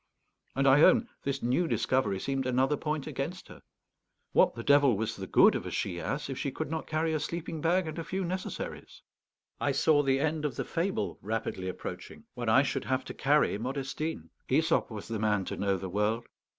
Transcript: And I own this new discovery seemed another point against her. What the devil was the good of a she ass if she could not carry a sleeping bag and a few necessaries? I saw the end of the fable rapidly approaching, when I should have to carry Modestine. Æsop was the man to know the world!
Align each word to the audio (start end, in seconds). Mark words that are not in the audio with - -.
And 0.55 0.65
I 0.67 0.81
own 0.81 1.09
this 1.25 1.43
new 1.43 1.67
discovery 1.67 2.19
seemed 2.19 2.47
another 2.47 2.75
point 2.75 3.05
against 3.05 3.49
her. 3.49 3.61
What 4.31 4.55
the 4.55 4.63
devil 4.63 4.97
was 4.97 5.15
the 5.15 5.27
good 5.27 5.53
of 5.53 5.63
a 5.67 5.69
she 5.69 5.99
ass 5.99 6.27
if 6.27 6.39
she 6.39 6.49
could 6.49 6.71
not 6.71 6.87
carry 6.87 7.13
a 7.13 7.19
sleeping 7.19 7.61
bag 7.61 7.85
and 7.87 7.99
a 7.99 8.03
few 8.03 8.25
necessaries? 8.25 9.03
I 9.59 9.73
saw 9.73 10.01
the 10.01 10.19
end 10.19 10.43
of 10.43 10.55
the 10.55 10.65
fable 10.65 11.19
rapidly 11.21 11.69
approaching, 11.69 12.23
when 12.33 12.49
I 12.49 12.63
should 12.63 12.85
have 12.85 13.05
to 13.05 13.13
carry 13.13 13.59
Modestine. 13.59 14.31
Æsop 14.49 14.89
was 14.89 15.07
the 15.07 15.19
man 15.19 15.45
to 15.45 15.55
know 15.55 15.77
the 15.77 15.87
world! 15.87 16.25